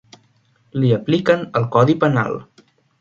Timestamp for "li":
0.83-0.89